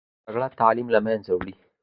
جګړه 0.25 0.47
تعلیم 0.61 0.87
له 0.95 0.99
منځه 1.05 1.31
وړي 1.33 1.53